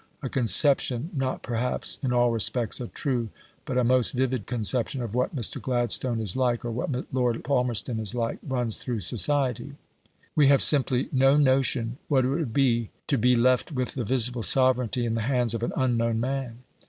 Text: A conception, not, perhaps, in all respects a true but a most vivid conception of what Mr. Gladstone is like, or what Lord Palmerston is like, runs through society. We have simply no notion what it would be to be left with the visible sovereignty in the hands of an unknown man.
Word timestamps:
A 0.23 0.29
conception, 0.29 1.11
not, 1.13 1.43
perhaps, 1.43 1.99
in 2.01 2.11
all 2.11 2.31
respects 2.31 2.81
a 2.81 2.87
true 2.87 3.29
but 3.65 3.77
a 3.77 3.83
most 3.83 4.13
vivid 4.13 4.47
conception 4.47 4.99
of 5.03 5.13
what 5.13 5.35
Mr. 5.35 5.61
Gladstone 5.61 6.19
is 6.19 6.35
like, 6.35 6.65
or 6.65 6.71
what 6.71 6.89
Lord 7.13 7.43
Palmerston 7.43 7.99
is 7.99 8.15
like, 8.15 8.39
runs 8.41 8.77
through 8.77 9.01
society. 9.01 9.75
We 10.35 10.47
have 10.47 10.63
simply 10.63 11.07
no 11.11 11.37
notion 11.37 11.99
what 12.07 12.25
it 12.25 12.29
would 12.29 12.51
be 12.51 12.89
to 13.05 13.19
be 13.19 13.35
left 13.35 13.71
with 13.73 13.93
the 13.93 14.03
visible 14.03 14.41
sovereignty 14.41 15.05
in 15.05 15.13
the 15.13 15.21
hands 15.21 15.53
of 15.53 15.61
an 15.61 15.71
unknown 15.77 16.19
man. 16.19 16.63